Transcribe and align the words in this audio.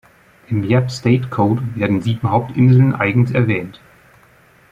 Im 0.49 0.63
Yap 0.63 0.89
State 0.89 1.27
Code 1.27 1.61
werden 1.75 2.01
sieben 2.01 2.31
Hauptinseln 2.31 2.95
eigens 2.95 3.29
erwähnt. 3.33 3.79